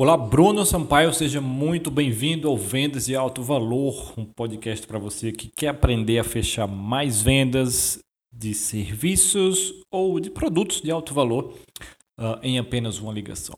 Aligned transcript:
Olá, 0.00 0.16
Bruno 0.16 0.64
Sampaio, 0.64 1.12
seja 1.12 1.42
muito 1.42 1.90
bem-vindo 1.90 2.48
ao 2.48 2.56
Vendas 2.56 3.04
de 3.04 3.14
Alto 3.14 3.42
Valor, 3.42 4.14
um 4.16 4.24
podcast 4.24 4.86
para 4.86 4.98
você 4.98 5.30
que 5.30 5.50
quer 5.54 5.68
aprender 5.68 6.18
a 6.18 6.24
fechar 6.24 6.66
mais 6.66 7.20
vendas 7.20 7.98
de 8.32 8.54
serviços 8.54 9.74
ou 9.92 10.18
de 10.18 10.30
produtos 10.30 10.80
de 10.80 10.90
alto 10.90 11.12
valor 11.12 11.52
uh, 12.18 12.40
em 12.42 12.58
apenas 12.58 12.98
uma 12.98 13.12
ligação. 13.12 13.54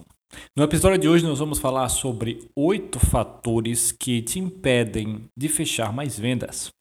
No 0.57 0.65
episódio 0.65 0.99
de 0.99 1.09
hoje, 1.09 1.25
nós 1.25 1.39
vamos 1.39 1.61
falar 1.61 1.89
sobre 1.89 2.41
oito 2.57 2.99
fatores 2.99 3.93
que 3.93 4.21
te 4.21 4.41
impedem 4.41 5.27
de 5.39 5.49
fechar 5.49 5.93
mais 5.93 6.19
vendas. 6.19 6.73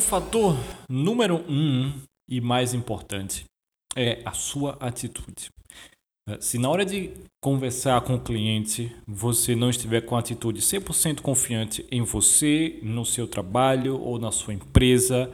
Fator 0.00 0.56
número 0.88 1.36
um 1.48 1.92
e 2.28 2.40
mais 2.40 2.74
importante 2.74 3.44
é 3.94 4.20
a 4.24 4.32
sua 4.32 4.76
atitude. 4.80 5.50
Eh, 6.28 6.38
se 6.40 6.58
na 6.58 6.68
hora 6.68 6.84
de 6.84 7.10
conversar 7.42 8.00
com 8.02 8.14
o 8.14 8.20
cliente 8.20 8.94
você 9.06 9.54
não 9.54 9.70
estiver 9.70 10.00
com 10.02 10.16
a 10.16 10.20
atitude 10.20 10.60
100% 10.60 11.20
confiante 11.20 11.86
em 11.90 12.02
você, 12.02 12.78
no 12.82 13.04
seu 13.04 13.26
trabalho 13.26 14.00
ou 14.00 14.18
na 14.18 14.30
sua 14.30 14.54
empresa, 14.54 15.30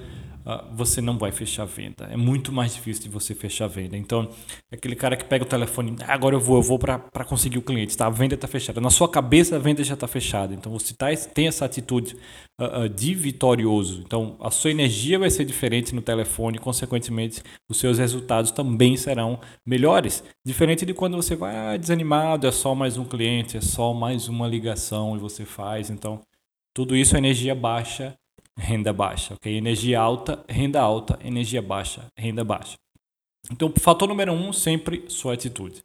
você 0.73 1.01
não 1.01 1.19
vai 1.19 1.33
fechar 1.33 1.65
a 1.65 1.67
venda. 1.67 2.05
É 2.05 2.17
muito 2.17 2.53
mais 2.53 2.75
difícil 2.75 3.03
de 3.03 3.09
você 3.09 3.35
fechar 3.35 3.65
a 3.65 3.69
venda. 3.69 3.97
Então, 3.97 4.29
aquele 4.73 4.95
cara 4.95 5.17
que 5.17 5.25
pega 5.25 5.45
o 5.45 5.49
telefone, 5.49 5.97
ah, 6.03 6.15
agora 6.15 6.37
eu 6.37 6.41
vou, 6.41 6.57
eu 6.57 6.63
vou 6.63 6.79
para 6.79 7.25
conseguir 7.25 7.59
o 7.59 7.63
cliente. 7.63 7.97
Tá? 7.97 8.07
A 8.07 8.11
venda 8.11 8.37
está 8.37 8.47
fechada. 8.47 8.81
Na 8.81 8.91
sua 8.91 9.09
cabeça, 9.09 9.57
a 9.57 9.59
venda 9.59 9.83
já 9.83 9.95
está 9.95 10.07
fechada. 10.07 10.55
Então, 10.55 10.71
você 10.71 10.95
tá, 10.95 11.09
tem 11.35 11.49
essa 11.49 11.65
atitude 11.65 12.17
uh, 12.61 12.85
uh, 12.85 12.89
de 12.89 13.13
vitorioso. 13.13 14.03
Então, 14.07 14.37
a 14.41 14.51
sua 14.51 14.71
energia 14.71 15.19
vai 15.19 15.31
ser 15.31 15.45
diferente 15.45 15.93
no 15.93 16.01
telefone, 16.01 16.59
consequentemente, 16.59 17.43
os 17.69 17.79
seus 17.79 17.99
resultados 17.99 18.53
também 18.53 18.97
serão 18.97 19.41
melhores. 19.67 20.23
Diferente 20.45 20.87
de 20.87 20.95
quando 20.95 21.17
você 21.17 21.35
vai 21.35 21.75
ah, 21.75 21.77
desanimado, 21.77 22.47
é 22.47 22.53
só 22.53 22.73
mais 22.73 22.97
um 22.97 23.05
cliente, 23.05 23.57
é 23.57 23.61
só 23.61 23.93
mais 23.93 24.29
uma 24.29 24.47
ligação 24.47 25.17
e 25.17 25.19
você 25.19 25.45
faz. 25.45 25.91
Então, 25.91 26.21
tudo 26.73 26.95
isso 26.95 27.17
é 27.17 27.19
energia 27.19 27.55
baixa 27.55 28.17
renda 28.59 28.93
baixa, 28.93 29.35
ok? 29.35 29.55
Energia 29.55 30.01
alta, 30.01 30.45
renda 30.49 30.81
alta, 30.81 31.19
energia 31.23 31.63
baixa, 31.63 32.07
renda 32.17 32.45
baixa. 32.45 32.77
Então, 33.51 33.73
fator 33.79 34.09
número 34.09 34.33
um, 34.33 34.53
sempre 34.53 35.05
sua 35.09 35.35
atitude. 35.35 35.85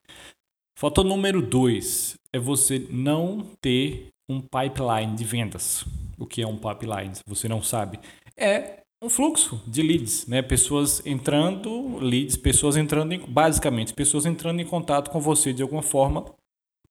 Fator 0.77 1.03
número 1.03 1.42
dois 1.42 2.16
é 2.33 2.39
você 2.39 2.88
não 2.89 3.45
ter 3.61 4.08
um 4.30 4.42
pipeline 4.42 5.16
de 5.16 5.23
vendas. 5.23 5.86
O 6.17 6.25
que 6.25 6.42
é 6.42 6.47
um 6.47 6.58
pipeline? 6.58 7.14
Você 7.27 7.47
não 7.47 7.61
sabe, 7.61 7.99
é 8.38 8.81
um 9.03 9.09
fluxo 9.09 9.61
de 9.67 9.81
leads, 9.81 10.27
né? 10.27 10.42
Pessoas 10.42 11.05
entrando, 11.05 11.97
leads, 11.97 12.38
pessoas 12.38 12.77
entrando, 12.77 13.11
em, 13.14 13.19
basicamente, 13.19 13.94
pessoas 13.94 14.25
entrando 14.25 14.59
em 14.59 14.66
contato 14.66 15.09
com 15.09 15.19
você 15.19 15.52
de 15.52 15.61
alguma 15.61 15.81
forma 15.81 16.25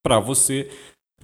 para 0.02 0.18
você 0.18 0.68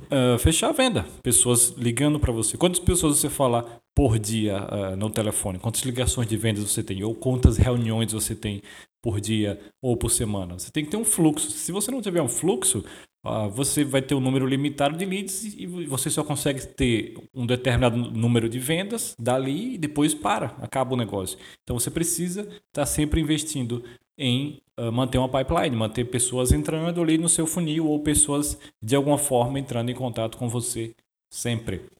uh, 0.03 0.39
fechar 0.39 0.69
a 0.69 0.73
venda. 0.73 1.05
Pessoas 1.23 1.71
ligando 1.71 2.21
para 2.21 2.33
você. 2.33 2.57
Quantas 2.57 2.79
pessoas 2.79 3.19
você 3.19 3.29
fala 3.29 3.81
por 3.97 4.19
dia 4.19 4.59
uh, 4.59 4.97
no 4.97 5.09
telefone? 5.09 5.59
Quantas 5.59 5.81
ligações 5.81 6.29
de 6.29 6.37
vendas 6.37 6.71
você 6.71 6.83
tem? 6.83 7.03
Ou 7.03 7.15
quantas 7.15 7.57
reuniões 7.57 8.13
você 8.13 8.35
tem 8.35 8.63
por 9.03 9.19
dia 9.19 9.59
ou 9.83 9.97
por 9.97 10.11
semana? 10.11 10.59
Você 10.59 10.71
tem 10.71 10.85
que 10.85 10.91
ter 10.91 10.99
um 10.99 11.05
fluxo. 11.05 11.51
Se 11.51 11.73
você 11.73 11.91
não 11.91 12.03
tiver 12.03 12.21
um 12.21 12.29
fluxo, 12.29 12.85
uh, 13.25 13.49
você 13.49 13.83
vai 13.85 14.03
ter 14.03 14.15
um 14.15 14.21
número 14.21 14.47
limitado 14.47 14.99
de 14.99 15.07
leads 15.07 15.45
e 15.45 15.67
você 15.87 16.11
só 16.11 16.23
consegue 16.23 16.67
ter 16.67 17.17
um 17.35 17.47
determinado 17.47 17.97
número 17.97 18.51
de 18.51 18.59
vendas 18.59 19.15
dali 19.19 19.75
e 19.75 19.79
depois 19.79 20.13
para, 20.13 20.55
acaba 20.61 20.93
o 20.93 20.97
negócio. 20.99 21.39
Então 21.63 21.79
você 21.79 21.91
precisa 21.91 22.43
estar 22.43 22.61
tá 22.73 22.87
sempre 22.87 23.19
investindo 23.19 23.83
em 24.19 24.61
uh, 24.79 24.93
manter 24.93 25.17
uma 25.17 25.29
pipeline, 25.29 25.75
manter 25.75 26.05
pessoas 26.05 26.53
entrando 26.53 27.01
ali 27.01 27.17
no 27.17 27.31
seu 27.31 27.47
funil 27.47 27.87
ou 27.87 28.01
pessoas 28.01 28.59
de 28.83 28.95
alguma 28.95 29.17
forma 29.17 29.59
entrando 29.59 29.91
em 29.91 29.95
contato 29.95 30.37
com 30.37 30.51
você 30.51 30.95
sempre. 31.31 31.96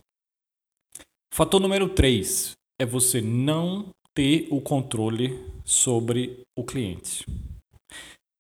Fator 1.37 1.61
número 1.61 1.89
3 1.91 2.53
é 2.81 2.87
você 2.87 3.21
não 3.21 3.91
ter 4.15 4.49
o 4.51 4.59
controle 4.59 5.39
sobre 5.67 6.41
o 6.57 6.65
cliente. 6.65 7.27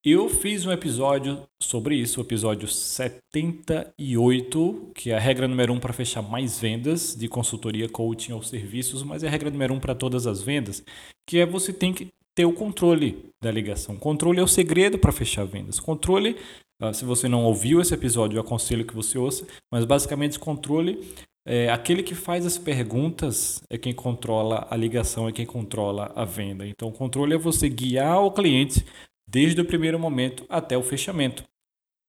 Eu 0.03 0.31
fiz 0.31 0.65
um 0.65 0.73
episódio 0.73 1.43
sobre 1.62 1.95
isso, 1.95 2.19
o 2.19 2.25
episódio 2.25 2.67
78, 2.67 4.93
que 4.95 5.11
é 5.11 5.15
a 5.15 5.21
regra 5.21 5.47
número 5.47 5.75
1 5.75 5.77
um 5.77 5.79
para 5.79 5.93
fechar 5.93 6.23
mais 6.23 6.59
vendas 6.59 7.15
de 7.15 7.29
consultoria, 7.29 7.87
coaching 7.87 8.33
ou 8.33 8.43
serviços, 8.43 9.03
mas 9.03 9.23
é 9.23 9.28
a 9.28 9.31
regra 9.31 9.51
número 9.51 9.75
1 9.75 9.77
um 9.77 9.81
para 9.81 9.95
todas 9.95 10.27
as 10.27 10.41
vendas, 10.41 10.83
que 11.28 11.39
é 11.39 11.45
você 11.45 11.75
tem 11.75 11.93
que 11.93 12.09
ter 12.34 12.47
o 12.47 12.53
controle 12.55 13.27
da 13.45 13.51
ligação. 13.51 13.97
Controle 13.97 14.41
é 14.41 14.43
o 14.43 14.49
segredo 14.49 14.99
para 14.99 15.13
fechar 15.13 15.45
vendas. 15.45 15.78
Controle, 15.78 16.34
ah, 16.81 16.95
se 16.95 17.05
você 17.05 17.28
não 17.28 17.45
ouviu 17.45 17.78
esse 17.78 17.93
episódio, 17.93 18.39
eu 18.39 18.41
aconselho 18.41 18.87
que 18.87 18.95
você 18.95 19.19
ouça, 19.19 19.47
mas 19.71 19.84
basicamente 19.84 20.39
controle 20.39 21.07
é 21.49 21.71
aquele 21.71 22.03
que 22.03 22.15
faz 22.15 22.45
as 22.45 22.59
perguntas 22.59 23.62
é 23.71 23.79
quem 23.79 23.95
controla 23.95 24.67
a 24.69 24.77
ligação, 24.77 25.29
é 25.29 25.33
quem 25.33 25.47
controla 25.47 26.12
a 26.17 26.25
venda. 26.25 26.67
Então, 26.67 26.89
o 26.89 26.93
controle 26.93 27.34
é 27.34 27.39
você 27.39 27.69
guiar 27.69 28.21
o 28.21 28.33
cliente 28.33 28.84
desde 29.29 29.61
o 29.61 29.65
primeiro 29.65 29.97
momento 29.97 30.45
até 30.49 30.77
o 30.77 30.83
fechamento. 30.83 31.45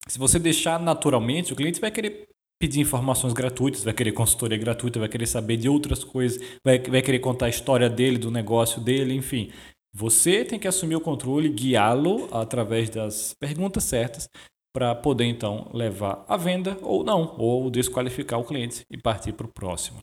Se 0.08 0.18
você 0.18 0.40
deixar 0.40 0.80
naturalmente, 0.80 1.54
o 1.54 1.56
cliente 1.56 1.80
vai 1.80 1.92
querer 1.92 2.28
pedir 2.60 2.80
informações 2.80 3.34
gratuitas, 3.34 3.84
vai 3.84 3.94
querer 3.94 4.12
consultoria 4.12 4.58
gratuita, 4.58 5.00
vai 5.00 5.10
querer 5.10 5.28
saber 5.28 5.58
de 5.58 5.70
outras 5.70 6.04
coisas, 6.04 6.42
vai, 6.66 6.80
vai 6.80 7.04
querer 7.04 7.20
contar 7.20 7.46
a 7.46 7.50
história 7.50 7.88
dele, 7.88 8.18
do 8.18 8.32
negócio 8.32 8.82
dele, 8.82 9.14
enfim. 9.14 9.52
Você 9.94 10.44
tem 10.44 10.58
que 10.58 10.68
assumir 10.68 10.96
o 10.96 11.02
controle, 11.02 11.50
guiá-lo 11.50 12.28
através 12.32 12.90
das 12.90 13.36
perguntas 13.40 13.84
certas 13.84 14.28
para 14.78 14.94
poder 14.94 15.26
então 15.26 15.72
levar 15.74 16.24
a 16.28 16.38
venda 16.38 16.78
ou 16.84 17.04
não, 17.04 17.34
ou 17.40 17.68
desqualificar 17.72 18.40
o 18.40 18.44
cliente 18.44 18.86
e 18.92 18.96
partir 18.96 19.34
para 19.34 19.48
o 19.48 19.52
próximo. 19.52 19.98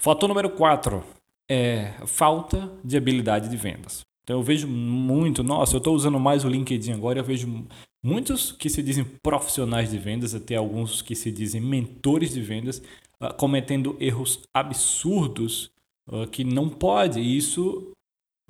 Fator 0.00 0.26
número 0.26 0.48
4 0.48 1.04
é 1.46 1.92
falta 2.06 2.72
de 2.82 2.96
habilidade 2.96 3.50
de 3.50 3.56
vendas. 3.58 4.00
Então 4.24 4.38
eu 4.38 4.42
vejo 4.42 4.66
muito, 4.66 5.42
nossa, 5.42 5.74
eu 5.74 5.78
estou 5.78 5.94
usando 5.94 6.18
mais 6.18 6.42
o 6.42 6.48
LinkedIn 6.48 6.92
agora, 6.92 7.18
eu 7.18 7.24
vejo 7.24 7.66
muitos 8.02 8.50
que 8.50 8.70
se 8.70 8.82
dizem 8.82 9.04
profissionais 9.22 9.90
de 9.90 9.98
vendas, 9.98 10.34
até 10.34 10.56
alguns 10.56 11.02
que 11.02 11.14
se 11.14 11.30
dizem 11.30 11.60
mentores 11.60 12.32
de 12.32 12.40
vendas, 12.40 12.82
uh, 13.22 13.34
cometendo 13.36 13.94
erros 14.00 14.40
absurdos 14.54 15.70
uh, 16.10 16.26
que 16.28 16.44
não 16.44 16.66
pode. 16.66 17.20
E 17.20 17.36
isso 17.36 17.92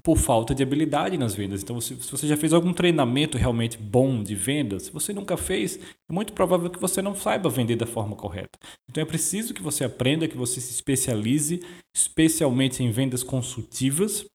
por 0.02 0.16
falta 0.18 0.54
de 0.54 0.62
habilidade 0.62 1.16
nas 1.16 1.34
vendas. 1.34 1.62
Então, 1.62 1.80
se, 1.80 1.94
você 1.94 2.26
já 2.26 2.36
fez 2.36 2.52
algum 2.52 2.72
treinamento 2.72 3.38
realmente 3.38 3.78
bom 3.78 4.22
de 4.22 4.34
vendas, 4.34 4.84
se 4.84 4.92
você 4.92 5.12
nunca 5.12 5.36
fez, 5.36 5.78
é 5.78 6.12
muito 6.12 6.32
provável 6.32 6.68
que 6.68 6.80
você 6.80 7.00
não 7.00 7.14
saiba 7.14 7.48
vender 7.48 7.76
da 7.76 7.86
forma 7.86 8.16
correta. 8.16 8.58
Então, 8.90 9.02
é 9.02 9.06
preciso 9.06 9.54
que 9.54 9.62
você 9.62 9.84
aprenda, 9.84 10.26
que 10.26 10.36
você 10.36 10.60
se 10.60 10.72
especialize, 10.72 11.62
especialmente 11.94 12.82
em 12.82 12.90
vendas 12.90 13.22
consultivas, 13.22 14.26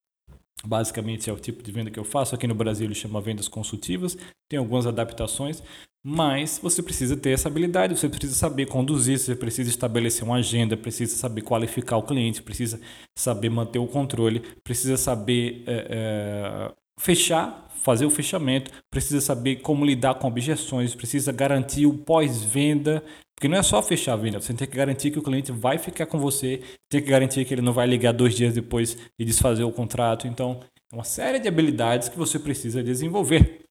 Basicamente 0.65 1.29
é 1.29 1.33
o 1.33 1.37
tipo 1.37 1.61
de 1.61 1.71
venda 1.71 1.91
que 1.91 1.99
eu 1.99 2.03
faço. 2.03 2.35
Aqui 2.35 2.47
no 2.47 2.55
Brasil 2.55 2.85
ele 2.85 2.95
chama 2.95 3.21
vendas 3.21 3.47
consultivas. 3.47 4.17
Tem 4.49 4.57
algumas 4.57 4.87
adaptações, 4.87 5.61
mas 6.05 6.59
você 6.61 6.81
precisa 6.81 7.15
ter 7.15 7.31
essa 7.31 7.47
habilidade. 7.47 7.97
Você 7.97 8.09
precisa 8.09 8.35
saber 8.35 8.65
conduzir, 8.65 9.19
você 9.19 9.35
precisa 9.35 9.69
estabelecer 9.69 10.23
uma 10.23 10.37
agenda, 10.37 10.75
precisa 10.75 11.15
saber 11.15 11.41
qualificar 11.41 11.97
o 11.97 12.03
cliente, 12.03 12.41
precisa 12.41 12.79
saber 13.17 13.49
manter 13.49 13.79
o 13.79 13.87
controle, 13.87 14.41
precisa 14.63 14.97
saber 14.97 15.63
é, 15.67 15.87
é, 15.89 16.73
fechar 16.99 17.67
fazer 17.87 18.05
o 18.05 18.09
fechamento, 18.09 18.69
precisa 18.91 19.21
saber 19.21 19.57
como 19.57 19.85
lidar 19.85 20.15
com 20.15 20.27
objeções, 20.27 20.93
precisa 20.93 21.31
garantir 21.31 21.85
o 21.85 21.93
pós-venda, 21.93 23.01
porque 23.37 23.47
não 23.47 23.59
é 23.59 23.61
só 23.61 23.83
fechar 23.83 24.13
a 24.13 24.15
venda, 24.15 24.41
você 24.41 24.51
tem 24.51 24.67
que 24.67 24.75
garantir 24.75 25.11
que 25.11 25.19
o 25.19 25.21
cliente 25.21 25.51
vai 25.51 25.77
ficar 25.77 26.07
com 26.07 26.17
você, 26.17 26.59
tem 26.89 26.99
que 26.99 27.07
garantir 27.07 27.45
que 27.45 27.53
ele 27.53 27.61
não 27.61 27.71
vai 27.71 27.85
ligar 27.85 28.11
dois 28.11 28.35
dias 28.35 28.55
depois 28.55 28.97
e 29.19 29.23
desfazer 29.23 29.63
o 29.63 29.71
contrato. 29.71 30.25
Então, 30.25 30.59
é 30.91 30.95
uma 30.95 31.03
série 31.03 31.37
de 31.37 31.47
habilidades 31.47 32.09
que 32.09 32.17
você 32.17 32.39
precisa 32.39 32.81
desenvolver. 32.81 33.63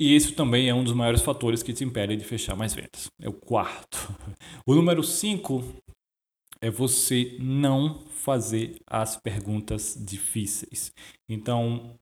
E 0.00 0.16
isso 0.16 0.34
também 0.34 0.68
é 0.68 0.74
um 0.74 0.82
dos 0.82 0.92
maiores 0.92 1.22
fatores 1.22 1.62
que 1.62 1.72
te 1.72 1.84
impede 1.84 2.16
de 2.16 2.24
fechar 2.24 2.56
mais 2.56 2.74
vendas. 2.74 3.08
É 3.22 3.28
o 3.28 3.32
quarto. 3.32 4.12
O 4.66 4.74
número 4.74 5.04
cinco 5.04 5.62
é 6.60 6.68
você 6.68 7.36
não 7.38 8.00
fazer 8.08 8.80
as 8.84 9.16
perguntas 9.16 9.96
difíceis. 9.96 10.92
Então, 11.28 11.94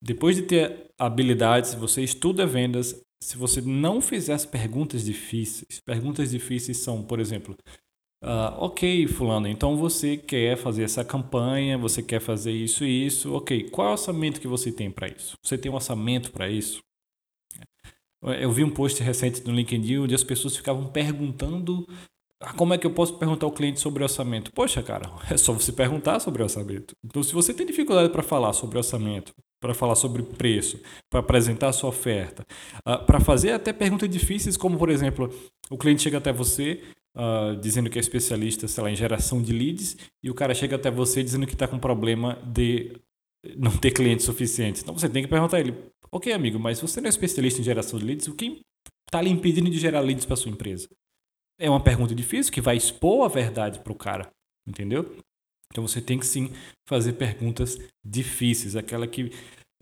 depois 0.00 0.36
de 0.36 0.42
ter 0.42 0.90
habilidades, 0.96 1.74
você 1.74 2.04
estuda 2.04 2.46
vendas, 2.46 3.02
se 3.22 3.36
você 3.36 3.60
não 3.60 4.00
fizer 4.00 4.34
as 4.34 4.44
perguntas 4.44 5.04
difíceis, 5.04 5.80
perguntas 5.80 6.30
difíceis 6.32 6.78
são, 6.78 7.02
por 7.04 7.20
exemplo, 7.20 7.56
uh, 8.24 8.58
ok, 8.58 9.06
fulano, 9.06 9.46
então 9.46 9.76
você 9.76 10.16
quer 10.16 10.56
fazer 10.56 10.82
essa 10.82 11.04
campanha, 11.04 11.78
você 11.78 12.02
quer 12.02 12.20
fazer 12.20 12.50
isso 12.50 12.84
e 12.84 13.06
isso, 13.06 13.32
ok, 13.32 13.70
qual 13.70 13.86
é 13.86 13.90
o 13.90 13.92
orçamento 13.92 14.40
que 14.40 14.48
você 14.48 14.72
tem 14.72 14.90
para 14.90 15.06
isso? 15.08 15.36
Você 15.42 15.56
tem 15.56 15.70
um 15.70 15.76
orçamento 15.76 16.32
para 16.32 16.50
isso? 16.50 16.80
Eu 18.40 18.52
vi 18.52 18.64
um 18.64 18.70
post 18.70 19.00
recente 19.02 19.44
no 19.46 19.52
LinkedIn 19.52 19.98
onde 19.98 20.14
as 20.14 20.22
pessoas 20.24 20.56
ficavam 20.56 20.86
perguntando 20.86 21.86
ah, 22.40 22.52
como 22.54 22.74
é 22.74 22.78
que 22.78 22.86
eu 22.86 22.92
posso 22.92 23.16
perguntar 23.18 23.46
ao 23.46 23.52
cliente 23.52 23.78
sobre 23.78 24.02
orçamento? 24.02 24.52
Poxa, 24.52 24.82
cara, 24.82 25.08
é 25.30 25.36
só 25.36 25.52
você 25.52 25.72
perguntar 25.72 26.18
sobre 26.18 26.42
orçamento. 26.42 26.96
Então, 27.04 27.22
se 27.22 27.32
você 27.32 27.54
tem 27.54 27.64
dificuldade 27.64 28.12
para 28.12 28.22
falar 28.22 28.52
sobre 28.52 28.78
orçamento, 28.78 29.32
para 29.62 29.72
falar 29.72 29.94
sobre 29.94 30.24
preço, 30.24 30.80
para 31.08 31.20
apresentar 31.20 31.68
a 31.68 31.72
sua 31.72 31.88
oferta, 31.88 32.44
uh, 32.80 33.06
para 33.06 33.20
fazer 33.20 33.52
até 33.52 33.72
perguntas 33.72 34.10
difíceis, 34.10 34.56
como 34.56 34.76
por 34.76 34.90
exemplo, 34.90 35.32
o 35.70 35.78
cliente 35.78 36.02
chega 36.02 36.18
até 36.18 36.32
você 36.32 36.82
uh, 37.16 37.56
dizendo 37.60 37.88
que 37.88 37.96
é 37.96 38.00
especialista, 38.00 38.66
sei 38.66 38.82
lá, 38.82 38.90
em 38.90 38.96
geração 38.96 39.40
de 39.40 39.52
leads, 39.52 39.96
e 40.20 40.28
o 40.28 40.34
cara 40.34 40.52
chega 40.52 40.74
até 40.74 40.90
você 40.90 41.22
dizendo 41.22 41.46
que 41.46 41.54
está 41.54 41.68
com 41.68 41.78
problema 41.78 42.36
de 42.44 43.00
não 43.56 43.70
ter 43.70 43.92
clientes 43.92 44.26
suficientes. 44.26 44.82
Então 44.82 44.98
você 44.98 45.08
tem 45.08 45.22
que 45.22 45.28
perguntar 45.28 45.58
a 45.58 45.60
ele, 45.60 45.74
ok, 46.10 46.32
amigo, 46.32 46.58
mas 46.58 46.80
você 46.80 47.00
não 47.00 47.06
é 47.06 47.10
especialista 47.10 47.60
em 47.60 47.64
geração 47.64 48.00
de 48.00 48.04
leads, 48.04 48.26
o 48.26 48.34
que 48.34 48.62
está 49.06 49.22
lhe 49.22 49.30
impedindo 49.30 49.70
de 49.70 49.78
gerar 49.78 50.00
leads 50.00 50.26
para 50.26 50.34
sua 50.34 50.50
empresa? 50.50 50.88
É 51.60 51.70
uma 51.70 51.80
pergunta 51.80 52.16
difícil 52.16 52.52
que 52.52 52.60
vai 52.60 52.76
expor 52.76 53.24
a 53.24 53.28
verdade 53.28 53.78
para 53.78 53.92
o 53.92 53.96
cara, 53.96 54.28
entendeu? 54.66 55.16
Então 55.72 55.86
você 55.88 56.00
tem 56.00 56.18
que 56.18 56.26
sim 56.26 56.50
fazer 56.86 57.14
perguntas 57.14 57.78
difíceis, 58.04 58.76
aquela 58.76 59.06
que 59.06 59.24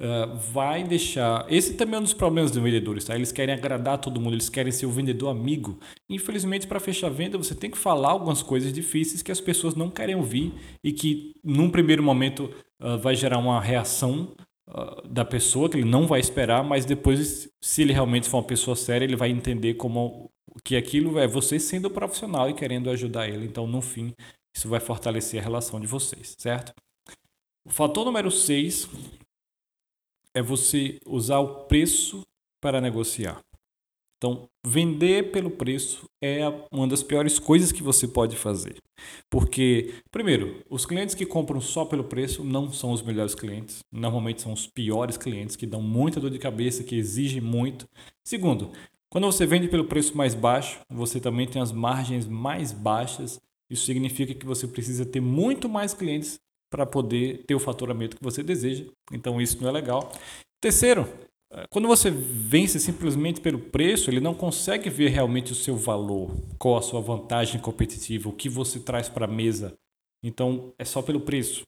uh, 0.01 0.37
vai 0.53 0.85
deixar. 0.85 1.45
Esse 1.51 1.75
também 1.75 1.97
é 1.97 1.99
um 1.99 2.05
dos 2.05 2.15
problemas 2.15 2.53
dos 2.53 2.63
vendedores, 2.63 3.05
tá? 3.05 3.17
Eles 3.17 3.33
querem 3.33 3.55
agradar 3.55 3.99
todo 3.99 4.21
mundo, 4.21 4.35
eles 4.35 4.49
querem 4.49 4.73
ser 4.73 4.87
o 4.87 4.91
vendedor 4.91 5.29
amigo. 5.29 5.79
Infelizmente, 6.09 6.67
para 6.67 6.79
fechar 6.79 7.09
a 7.09 7.11
venda, 7.11 7.37
você 7.37 7.55
tem 7.55 7.71
que 7.71 7.77
falar 7.77 8.11
algumas 8.11 8.43
coisas 8.43 8.73
difíceis 8.73 9.23
que 9.23 9.33
as 9.33 9.41
pessoas 9.41 9.75
não 9.75 9.91
querem 9.91 10.15
ouvir 10.15 10.53
e 10.83 10.93
que, 10.93 11.35
num 11.45 11.69
primeiro 11.69 12.03
momento, 12.03 12.51
uh, 12.81 12.97
vai 12.99 13.17
gerar 13.17 13.39
uma 13.39 13.61
reação 13.61 14.33
uh, 14.69 15.07
da 15.09 15.25
pessoa 15.25 15.69
que 15.69 15.77
ele 15.77 15.89
não 15.89 16.07
vai 16.07 16.21
esperar, 16.21 16.63
mas 16.63 16.85
depois, 16.85 17.51
se 17.61 17.83
ele 17.83 17.93
realmente 17.93 18.29
for 18.29 18.39
uma 18.39 18.45
pessoa 18.45 18.77
séria, 18.77 19.05
ele 19.05 19.17
vai 19.17 19.31
entender 19.31 19.75
como 19.75 20.31
que 20.65 20.77
aquilo 20.77 21.19
é 21.19 21.27
você 21.27 21.59
sendo 21.61 21.91
profissional 21.91 22.51
e 22.51 22.55
querendo 22.55 22.91
ajudar 22.91 23.29
ele. 23.29 23.47
Então, 23.47 23.67
no 23.67 23.81
fim, 23.81 24.15
isso 24.55 24.69
vai 24.69 24.81
fortalecer 24.81 25.41
a 25.41 25.43
relação 25.43 25.81
de 25.81 25.87
vocês, 25.87 26.35
certo? 26.39 26.73
O 27.65 27.71
fator 27.71 28.05
número 28.05 28.31
6 28.31 28.89
é 30.35 30.43
você 30.43 30.99
usar 31.07 31.39
o 31.39 31.65
preço 31.65 32.23
para 32.61 32.81
negociar. 32.81 33.41
Então, 34.23 34.51
vender 34.67 35.33
pelo 35.33 35.51
preço 35.51 36.05
é 36.23 36.41
uma 36.71 36.87
das 36.87 37.03
piores 37.03 37.39
coisas 37.39 37.73
que 37.73 37.83
você 37.83 38.07
pode 38.07 38.37
fazer. 38.37 38.77
Porque, 39.31 39.95
primeiro, 40.11 40.63
os 40.69 40.85
clientes 40.85 41.15
que 41.15 41.25
compram 41.25 41.59
só 41.59 41.87
pelo 41.87 42.05
preço 42.05 42.45
não 42.45 42.71
são 42.71 42.93
os 42.93 43.01
melhores 43.01 43.35
clientes. 43.35 43.79
Normalmente 43.91 44.43
são 44.43 44.53
os 44.53 44.67
piores 44.67 45.17
clientes 45.17 45.57
que 45.57 45.67
dão 45.67 45.81
muita 45.81 46.21
dor 46.21 46.29
de 46.29 46.39
cabeça, 46.39 46.85
que 46.85 46.97
exigem 46.97 47.41
muito. 47.41 47.89
Segundo, 48.23 48.71
quando 49.09 49.25
você 49.25 49.47
vende 49.47 49.69
pelo 49.69 49.87
preço 49.87 50.15
mais 50.15 50.35
baixo, 50.35 50.81
você 50.91 51.19
também 51.19 51.47
tem 51.47 51.63
as 51.63 51.73
margens 51.73 52.27
mais 52.27 52.73
baixas. 52.73 53.41
Isso 53.71 53.87
significa 53.87 54.35
que 54.35 54.45
você 54.45 54.67
precisa 54.67 55.07
ter 55.07 55.21
muito 55.21 55.69
mais 55.69 55.95
clientes 55.95 56.39
para 56.71 56.85
poder 56.85 57.45
ter 57.47 57.55
o 57.55 57.61
faturamento 57.61 58.17
que 58.17 58.23
você 58.23 58.43
deseja. 58.43 58.85
Então 59.13 59.41
isso 59.41 59.61
não 59.61 59.69
é 59.69 59.73
legal. 59.73 60.13
Terceiro, 60.61 61.09
eh, 61.53 61.65
quando 61.71 61.89
você 61.89 62.11
vence 62.11 62.79
simplesmente 62.79 63.41
pelo 63.41 63.59
preço, 63.59 64.11
ele 64.11 64.21
não 64.21 64.35
consegue 64.35 64.91
ver 64.91 65.09
realmente 65.09 65.53
o 65.53 65.57
seu 65.57 65.77
valor, 65.77 66.31
qual 66.59 66.77
a 66.77 66.83
sua 66.83 67.01
vantagem 67.01 67.61
competitiva, 67.61 68.29
o 68.29 68.33
que 68.33 68.49
você 68.49 68.79
traz 68.81 69.09
para 69.09 69.25
a 69.25 69.29
mesa. 69.29 69.77
Então 70.23 70.73
é 70.79 70.85
só 70.85 71.01
pelo 71.01 71.21
preço. 71.21 71.63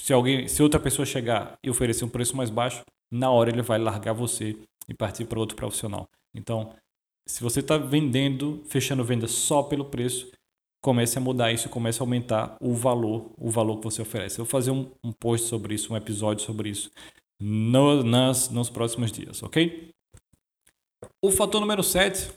Se 0.00 0.12
alguém, 0.12 0.46
se 0.46 0.62
outra 0.62 0.78
pessoa 0.78 1.04
chegar 1.04 1.58
e 1.62 1.68
oferecer 1.68 2.04
um 2.04 2.08
preço 2.08 2.36
mais 2.36 2.50
baixo, 2.50 2.82
na 3.12 3.30
hora 3.30 3.50
ele 3.50 3.62
vai 3.62 3.78
largar 3.78 4.12
você 4.12 4.56
e 4.88 4.94
partir 4.94 5.24
para 5.24 5.40
outro 5.40 5.56
profissional. 5.56 6.08
Então 6.34 6.72
se 7.28 7.42
você 7.42 7.60
está 7.60 7.76
vendendo, 7.76 8.62
fechando 8.64 9.04
venda 9.04 9.28
só 9.28 9.62
pelo 9.62 9.84
preço, 9.84 10.32
comece 10.80 11.18
a 11.18 11.20
mudar 11.20 11.52
isso, 11.52 11.68
comece 11.68 12.00
a 12.00 12.02
aumentar 12.02 12.56
o 12.60 12.74
valor, 12.74 13.32
o 13.36 13.50
valor 13.50 13.78
que 13.78 13.84
você 13.84 14.02
oferece. 14.02 14.38
Eu 14.38 14.44
vou 14.44 14.50
fazer 14.50 14.70
um, 14.70 14.90
um 15.04 15.12
post 15.12 15.46
sobre 15.48 15.74
isso, 15.74 15.92
um 15.92 15.96
episódio 15.96 16.44
sobre 16.44 16.70
isso 16.70 16.90
no, 17.40 18.02
nas, 18.02 18.50
nos 18.50 18.70
próximos 18.70 19.12
dias, 19.12 19.42
ok? 19.42 19.90
O 21.22 21.30
fator 21.30 21.60
número 21.60 21.82
7 21.82 22.30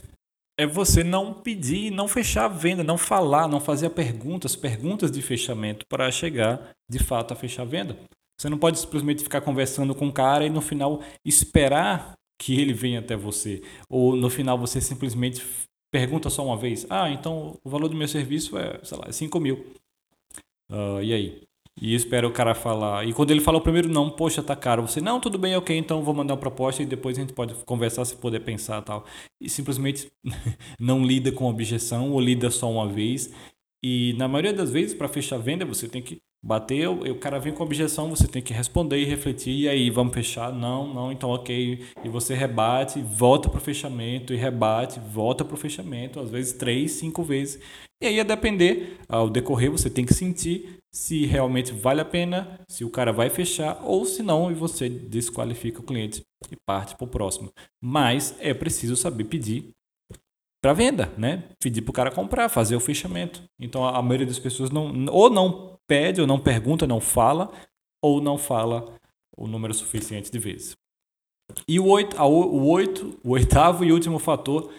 é 0.60 0.66
você 0.66 1.04
não 1.04 1.34
pedir, 1.34 1.92
não 1.92 2.08
fechar 2.08 2.46
a 2.46 2.48
venda, 2.48 2.84
não 2.84 2.98
falar, 2.98 3.48
não 3.48 3.60
fazer 3.60 3.90
perguntas, 3.92 4.56
perguntas 4.56 5.12
de 5.12 5.22
fechamento 5.22 5.86
para 5.88 6.12
chegar 6.12 6.72
de 6.90 7.00
fato 7.00 7.34
a 7.34 7.36
fechar 7.36 7.64
a 7.64 7.66
venda. 7.66 7.98
Você 8.40 8.50
não 8.50 8.58
pode 8.58 8.80
simplesmente 8.80 9.24
ficar 9.24 9.42
conversando 9.42 9.94
com 9.94 10.08
o 10.08 10.14
cara 10.14 10.46
e 10.46 10.50
no 10.50 10.62
final 10.62 11.02
esperar 11.26 12.14
que 12.40 12.60
ele 12.60 12.74
venha 12.74 13.00
até 13.00 13.16
você. 13.16 13.62
Ou 13.88 14.16
no 14.16 14.30
final 14.30 14.58
você 14.58 14.82
simplesmente 14.82 15.46
pergunta 15.92 16.30
só 16.30 16.46
uma 16.46 16.58
vez: 16.58 16.86
Ah, 16.90 17.10
então 17.10 17.60
o 17.64 17.70
valor 17.70 17.90
do 17.90 17.96
meu 17.96 18.08
serviço 18.08 18.58
é, 18.58 18.80
sei 18.84 18.98
lá, 18.98 19.12
5 19.12 19.40
mil. 19.40 19.66
Uh, 20.72 21.04
e 21.04 21.14
aí? 21.14 21.44
E 21.80 21.96
espera 21.96 22.28
o 22.28 22.32
cara 22.32 22.54
falar. 22.54 23.08
E 23.08 23.14
quando 23.14 23.32
ele 23.32 23.40
fala 23.42 23.58
o 23.58 23.62
primeiro 23.62 23.90
não, 23.90 24.10
poxa, 24.10 24.44
tá 24.44 24.56
caro. 24.56 24.84
Você, 24.84 25.02
não, 25.02 25.20
tudo 25.20 25.38
bem, 25.38 25.56
ok, 25.56 25.76
então 25.76 26.04
vou 26.04 26.14
mandar 26.14 26.34
uma 26.34 26.40
proposta 26.40 26.84
e 26.84 26.86
depois 26.86 27.18
a 27.18 27.22
gente 27.22 27.34
pode 27.34 27.54
conversar 27.66 28.06
se 28.06 28.16
poder 28.16 28.42
pensar 28.42 28.82
tal. 28.82 29.06
E 29.40 29.50
simplesmente 29.50 30.12
não 30.80 31.04
lida 31.04 31.32
com 31.32 31.46
objeção 31.50 32.12
ou 32.12 32.20
lida 32.20 32.50
só 32.52 32.70
uma 32.70 32.88
vez. 32.88 33.34
E 33.84 34.14
na 34.18 34.28
maioria 34.28 34.54
das 34.54 34.72
vezes, 34.72 34.94
para 34.94 35.08
fechar 35.08 35.38
a 35.38 35.40
venda, 35.40 35.66
você 35.66 35.88
tem 35.88 36.02
que 36.02 36.22
Bateu, 36.44 37.02
o 37.02 37.20
cara 37.20 37.40
vem 37.40 37.54
com 37.54 37.64
objeção, 37.64 38.10
você 38.10 38.28
tem 38.28 38.42
que 38.42 38.52
responder 38.52 38.98
e 38.98 39.06
refletir, 39.06 39.54
e 39.54 39.70
aí, 39.70 39.92
vamos 39.92 40.14
fechar? 40.14 40.52
Não, 40.52 40.92
não, 40.92 41.12
então 41.12 41.30
ok. 41.30 41.86
E 42.04 42.10
você 42.10 42.34
rebate, 42.34 43.00
volta 43.00 43.48
para 43.48 43.60
o 43.60 43.62
fechamento, 43.62 44.34
e 44.34 44.38
rebate, 44.38 45.00
volta 45.00 45.46
para 45.46 45.54
o 45.54 45.58
fechamento, 45.58 46.20
às 46.20 46.32
vezes 46.32 46.54
três, 46.54 46.94
cinco 46.94 47.22
vezes. 47.22 47.62
E 48.02 48.08
aí, 48.08 48.20
a 48.20 48.24
depender, 48.24 48.98
ao 49.08 49.30
decorrer, 49.30 49.70
você 49.70 49.88
tem 49.88 50.04
que 50.04 50.16
sentir 50.16 50.80
se 50.92 51.28
realmente 51.28 51.72
vale 51.72 52.02
a 52.02 52.06
pena, 52.06 52.60
se 52.68 52.84
o 52.84 52.90
cara 52.90 53.14
vai 53.14 53.30
fechar, 53.30 53.80
ou 53.84 54.04
se 54.04 54.24
não, 54.24 54.52
e 54.52 54.56
você 54.56 54.90
desqualifica 54.90 55.80
o 55.80 55.84
cliente 55.84 56.22
e 56.52 56.56
parte 56.66 56.96
para 56.96 57.06
o 57.06 57.08
próximo. 57.08 57.52
Mas 57.80 58.36
é 58.40 58.52
preciso 58.52 58.96
saber 58.96 59.26
pedir 59.26 59.70
para 60.62 60.74
venda, 60.74 61.12
né? 61.18 61.44
Pedir 61.60 61.82
para 61.82 61.90
o 61.90 61.94
cara 61.94 62.12
comprar, 62.12 62.48
fazer 62.48 62.76
o 62.76 62.80
fechamento. 62.80 63.44
Então 63.60 63.84
a 63.84 64.02
maioria 64.02 64.28
das 64.28 64.40
pessoas 64.40 64.70
não 64.70 65.06
ou 65.12 65.30
não 65.30 65.80
pede 65.88 66.22
ou 66.22 66.28
não 66.28 66.40
pergunta, 66.40 66.86
não 66.86 67.02
fala, 67.02 67.52
ou 68.02 68.22
não 68.22 68.38
fala 68.38 68.94
o 69.36 69.48
número 69.48 69.74
suficiente 69.74 70.32
de 70.32 70.40
vezes. 70.40 70.76
E 71.68 71.80
o, 71.80 71.88
oito, 71.88 72.22
o, 72.22 72.70
oito, 72.70 73.20
o 73.24 73.32
oitavo 73.32 73.84
e 73.84 73.92
último 73.92 74.20
fator 74.20 74.72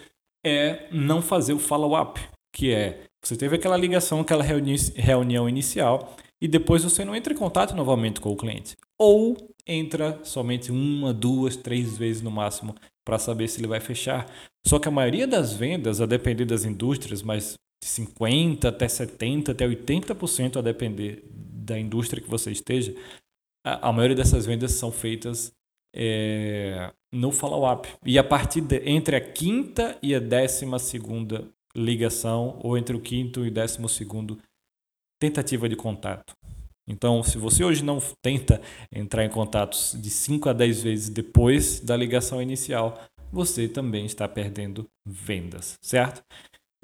é 0.43 0.87
não 0.91 1.21
fazer 1.21 1.53
o 1.53 1.59
follow-up, 1.59 2.19
que 2.51 2.73
é 2.73 3.03
você 3.23 3.37
teve 3.37 3.55
aquela 3.55 3.77
ligação, 3.77 4.19
aquela 4.19 4.43
reuni 4.43 4.75
reunião 4.95 5.47
inicial 5.47 6.15
e 6.41 6.47
depois 6.47 6.83
você 6.83 7.05
não 7.05 7.15
entra 7.15 7.33
em 7.33 7.37
contato 7.37 7.73
novamente 7.73 8.19
com 8.19 8.31
o 8.31 8.35
cliente. 8.35 8.75
Ou 8.99 9.37
entra 9.65 10.19
somente 10.23 10.71
uma, 10.71 11.13
duas, 11.13 11.55
três 11.55 11.97
vezes 11.97 12.21
no 12.21 12.29
máximo 12.31 12.75
para 13.05 13.19
saber 13.19 13.47
se 13.47 13.59
ele 13.59 13.67
vai 13.67 13.79
fechar. 13.79 14.29
Só 14.65 14.79
que 14.79 14.87
a 14.87 14.91
maioria 14.91 15.27
das 15.27 15.53
vendas, 15.53 16.01
a 16.01 16.05
depender 16.05 16.45
das 16.45 16.65
indústrias, 16.65 17.21
mas 17.21 17.55
de 17.83 17.89
50% 17.89 18.65
até 18.65 18.87
70%, 18.87 19.49
até 19.49 19.67
80% 19.67 20.57
a 20.57 20.61
depender 20.61 21.23
da 21.29 21.77
indústria 21.77 22.21
que 22.21 22.29
você 22.29 22.51
esteja, 22.51 22.95
a, 23.65 23.89
a 23.89 23.93
maioria 23.93 24.15
dessas 24.15 24.45
vendas 24.45 24.71
são 24.73 24.91
feitas 24.91 25.51
é, 25.95 26.91
no 27.11 27.31
follow-up. 27.31 27.87
E 28.05 28.17
a 28.17 28.23
partir 28.23 28.61
de, 28.61 28.77
entre 28.89 29.15
a 29.15 29.21
quinta 29.21 29.97
e 30.01 30.15
a 30.15 30.19
décima 30.19 30.79
segunda 30.79 31.47
ligação, 31.75 32.59
ou 32.63 32.77
entre 32.77 32.95
o 32.95 33.01
quinto 33.01 33.45
e 33.45 33.51
décimo 33.51 33.89
segundo 33.89 34.39
tentativa 35.19 35.67
de 35.67 35.75
contato. 35.75 36.35
Então, 36.87 37.23
se 37.23 37.37
você 37.37 37.63
hoje 37.63 37.83
não 37.83 37.99
tenta 38.21 38.61
entrar 38.91 39.23
em 39.23 39.29
contatos 39.29 39.97
de 39.99 40.09
5 40.09 40.49
a 40.49 40.53
10 40.53 40.83
vezes 40.83 41.09
depois 41.09 41.79
da 41.79 41.95
ligação 41.95 42.41
inicial, 42.41 42.99
você 43.31 43.67
também 43.67 44.05
está 44.05 44.27
perdendo 44.27 44.85
vendas, 45.05 45.77
certo? 45.81 46.23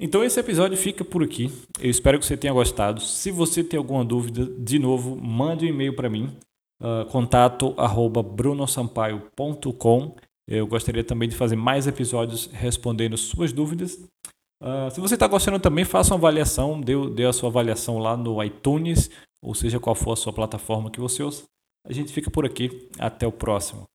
Então 0.02 0.24
esse 0.24 0.40
episódio 0.40 0.78
fica 0.78 1.04
por 1.04 1.22
aqui. 1.22 1.52
Eu 1.78 1.90
espero 1.90 2.18
que 2.18 2.24
você 2.24 2.34
tenha 2.34 2.54
gostado. 2.54 3.02
Se 3.02 3.30
você 3.30 3.62
tem 3.62 3.76
alguma 3.76 4.02
dúvida, 4.02 4.46
de 4.58 4.78
novo, 4.78 5.14
mande 5.14 5.66
um 5.66 5.68
e-mail 5.68 5.94
para 5.94 6.08
mim, 6.08 6.34
uh. 6.80 7.04
Eu 10.48 10.66
gostaria 10.66 11.04
também 11.04 11.28
de 11.28 11.36
fazer 11.36 11.54
mais 11.54 11.86
episódios 11.86 12.46
respondendo 12.52 13.16
suas 13.16 13.52
dúvidas. 13.52 13.94
Uh, 14.60 14.90
se 14.90 15.00
você 15.00 15.14
está 15.14 15.28
gostando 15.28 15.60
também, 15.60 15.84
faça 15.84 16.12
uma 16.12 16.18
avaliação, 16.18 16.80
dê, 16.80 16.94
dê 17.10 17.24
a 17.24 17.32
sua 17.32 17.50
avaliação 17.50 17.98
lá 17.98 18.16
no 18.16 18.42
iTunes, 18.42 19.10
ou 19.42 19.54
seja, 19.54 19.80
qual 19.80 19.94
for 19.94 20.12
a 20.12 20.16
sua 20.16 20.32
plataforma 20.32 20.90
que 20.90 21.00
você 21.00 21.22
usa. 21.22 21.44
A 21.84 21.92
gente 21.92 22.12
fica 22.12 22.30
por 22.30 22.44
aqui. 22.44 22.90
Até 22.98 23.26
o 23.26 23.32
próximo. 23.32 23.88